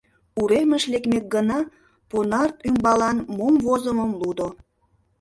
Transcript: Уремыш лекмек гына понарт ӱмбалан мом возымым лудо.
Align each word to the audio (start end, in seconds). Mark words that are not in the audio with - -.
Уремыш 0.41 0.83
лекмек 0.91 1.25
гына 1.35 1.59
понарт 2.09 2.55
ӱмбалан 2.69 3.17
мом 3.37 3.53
возымым 3.65 4.11
лудо. 4.19 4.47